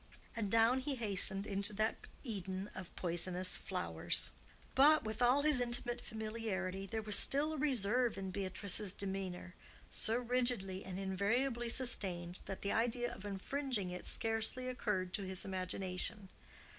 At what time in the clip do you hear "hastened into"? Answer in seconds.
0.95-1.73